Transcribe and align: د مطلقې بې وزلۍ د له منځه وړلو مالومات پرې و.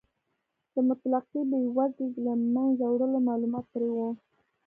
د 0.73 0.75
مطلقې 0.87 1.41
بې 1.49 1.59
وزلۍ 1.77 2.07
د 2.13 2.15
له 2.25 2.33
منځه 2.53 2.85
وړلو 2.89 3.19
مالومات 3.27 3.65
پرې 3.73 3.89
و. 3.95 3.97